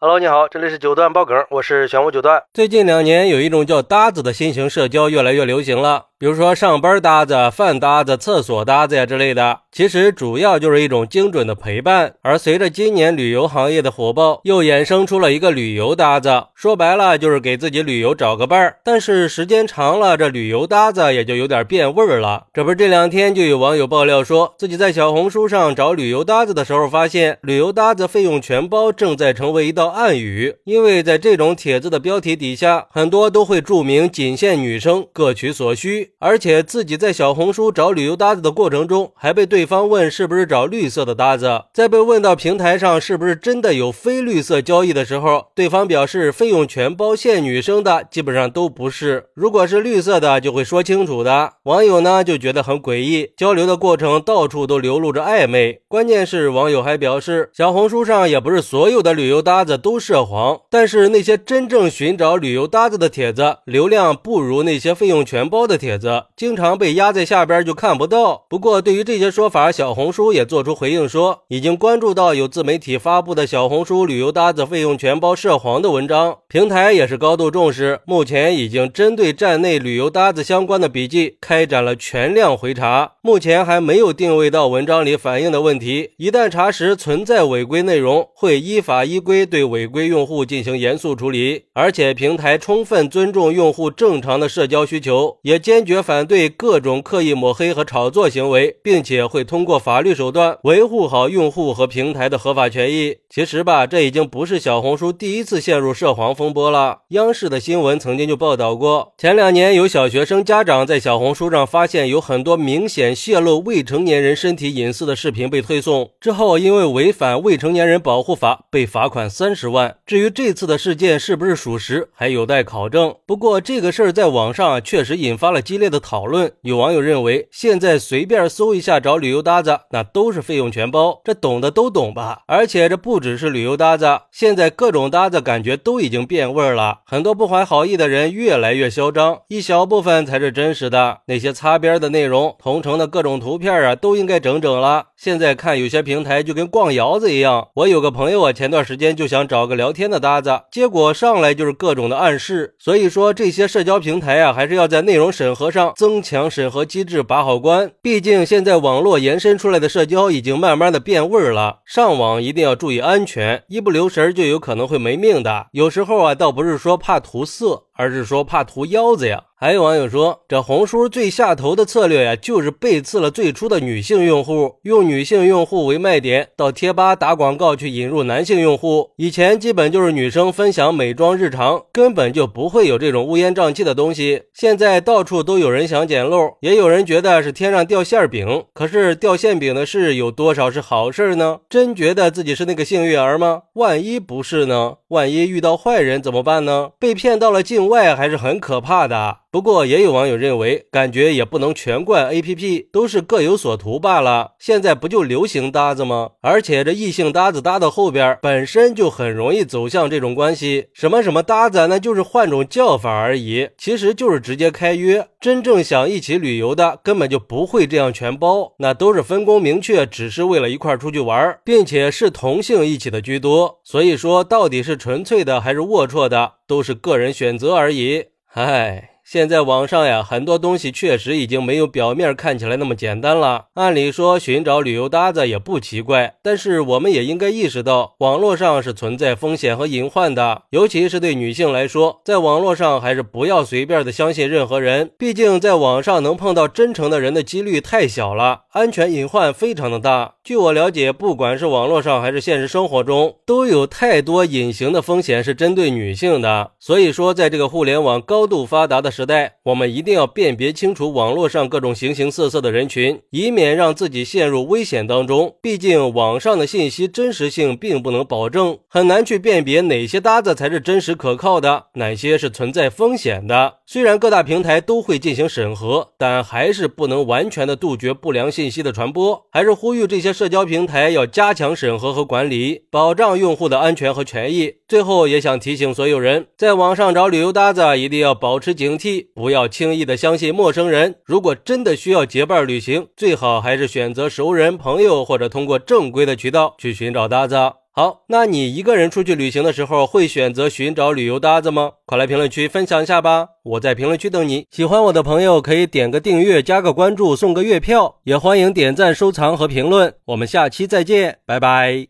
[0.00, 2.44] Hello，你好，这里是九段爆梗，我是玄武九段。
[2.54, 9.60] 最近两年，有一种叫搭子的新型社交越来越流行了，比如说上班搭子、饭搭子、厕所搭子呀之类的。
[9.70, 12.14] 其实主要就是一种精准的陪伴。
[12.22, 18.78] 而随着今年旅游行业的火爆，又衍生出了一个旅游搭子，说白了就是给自己旅游找个伴儿。
[18.82, 22.46] 但是时间长了，这旅游搭子也就有点变味儿了。
[22.52, 29.86] 这不是这两天就有网友爆料说，自己在小红书上找旅游搭子的时候，发现旅游搭子费用全包正在成为一道。
[29.86, 36.07] 暗语，因为在这种帖子的标题底下，很多都会注明仅限女生，各取所需。
[36.18, 41.62] 而且自己在小红书找旅游搭子的过程中，还被对方问是不是找绿色的搭子。
[41.72, 49.28] 在被问到平台上是不是真的有非绿色交易的时候，对方表示费用全包限女生的，基本上都不是。
[49.34, 51.54] 如果是绿色的，就会说清楚的。
[51.62, 55.80] 网友呢就觉得很诡异，交流的过程到处都流露着暧昧。
[55.88, 59.78] 关键是网友还表示，小红书上也不是所有的旅游搭子。
[59.78, 68.46] 都涉黄，但是那些真正寻找旅游搭子的帖子，流量不如那些费用全包的帖子，子经常被压在下边就看不到。
[68.48, 89.68] 不过，对于这些说法，小红书也做出回应，说已经关注到有自媒体发布的小红书旅游搭子费用全包涉黄的文章，平台也是高度重视，目前已经针对站内旅游搭子相关的笔记开展了全量回查，目前还没有定位到文章里反映的问题，一旦查实存在违规内容，会依法依规对。
[89.68, 103.16] 违规用户进行严肃处理，而且平台充分尊重用户正常的社交需求，也坚决反对各种刻意抹黑和炒作行为，并且会通过法律手段维护好用户和平台的合法权益。
[103.28, 107.00] 其实吧，这已经不是小红书第一次陷入涉黄风波了。
[107.08, 119.48] 央视的新闻曾经就报道过，前两年有小学生家长在小红书上发现有很多明显泄露未成年人身体隐私的视频被推送，之后因为违反未成年人保护法被罚款三。
[119.54, 119.96] 十万。
[120.06, 123.16] 至于这次的事件是不是属实，还有待考证。
[123.26, 126.52] 不过这个事儿在网上确实引发了激烈的讨论。
[126.60, 132.42] 有网友认为，现在随便搜一下找旅游搭子，那都是费用全包，这懂的都懂吧？
[132.46, 136.98] 而且这不只是旅游搭子，现在各种搭子感觉都已经变味儿了。
[137.06, 141.20] 很多不怀好意的人越来越嚣张，一小部分才是真实的。
[141.26, 145.06] 那些擦边的内容、同城的各种图片啊，都应该整整了。
[145.16, 147.68] 现在看有些平台就跟逛窑子一样。
[147.74, 149.48] 我有个朋友啊，前段时间就想。
[149.48, 152.74] 找个聊天的搭子，结果上来就是各种的暗示。
[152.78, 157.90] 所以说，这些社交平台啊，还是要在内容审核上增强审核机制，把好关。
[158.00, 165.66] 毕竟现在网络延伸出来的社交已经慢慢的变味儿了，上网一定要注意安全，一不留神就有可能会没命的。
[165.72, 169.44] 有时候啊，倒不是说怕图色，而是说怕图腰子呀。
[169.60, 179.10] 还有网友说，这红书最下头的策略呀，就是背刺了最初的女性用户，用女性用户为卖点，到贴吧打广告去引入男性用户。
[179.16, 184.44] 以前基本就是女生分享美妆日常，根本就不会有这种乌烟瘴气的东西。
[184.54, 188.62] 现在到处都有人想捡漏，也有人觉得是天上掉馅饼。
[188.72, 191.58] 可是掉馅饼的事有多少是好事呢？
[191.68, 193.62] 真觉得自己是那个幸运儿吗？
[193.72, 194.98] 万一不是呢？
[195.08, 196.90] 万一遇到坏人怎么办呢？
[197.00, 199.40] 被骗到了境外还是很可怕的。
[199.58, 204.52] 不过也有网友认为，感觉也不能全怪 A P P，都是各有所图罢了。
[204.60, 206.30] 现在不就流行搭子吗？
[206.42, 210.90] 而且这异性搭子搭到后边，本身就很容易走向这种关系。
[210.94, 215.26] 什么什么搭子，那就是换种叫法而已，其实就是直接开约。
[215.40, 223.80] 真正想一起旅游的，根本就不会这样全包，那都是分工明确，只是为了一块出去玩，并且是同性一起的居多。
[223.82, 228.26] 所以说，到底是纯粹的还是龌龊的，都是个人选择而已。
[228.52, 229.17] 唉。
[229.30, 233.66] 现在网上呀，很多东西确实已经没有表面看起来那么简单了。
[233.74, 240.62] 按理说，寻找旅游搭子也不奇怪，但是我们也应该意识到，网络上是存在风险和隐患的。
[240.70, 245.10] 尤其是对女性来说，在网络上还是不要随便的相信任何人。
[245.18, 250.36] 毕竟，在网上能碰到真诚的人的几率太小了，安全隐患非常的大。
[250.42, 256.70] 据我了解，不管是网络上还是现实生活中，都有太多隐形的风险是针对女性的。
[256.80, 265.56] 所以说，在这个互联网高度发达的时代，我们一定要辨别清楚网络上各种形形色色的人群，以免让自己陷入危险当中。
[265.60, 273.78] 毕竟网上的信息真实性并不能保证，很难去辨别哪些搭子才是真实可靠的，哪些是存在风险的。
[273.84, 279.44] 虽然各大平台都会进行审核，但还是不能完全的杜绝不良信息的传播。
[279.50, 280.28] 还是呼吁这些。
[280.38, 284.74] 社交平台要加强审核和管理，保障用户的安全和权益。
[284.86, 291.16] 最后也想提醒所有人，在网上找旅游搭子一定要保持警惕，不要轻易的相信陌生人。
[291.24, 297.56] 如果真的需要结伴旅行，最好还是选择熟人、朋友，或者通过正规的渠道去寻找搭子。
[297.90, 301.92] 好，那你一个人出去旅行的时候，会选择寻找旅游搭子吗？
[302.06, 303.48] 快来评论区分享一下吧！
[303.64, 304.66] 我在评论区等你。
[304.70, 310.14] 喜欢我的朋友可以点个订阅、加个关注、送个月票，也欢迎点赞、收藏和评论。
[310.26, 312.08] 我们下期再见，拜拜。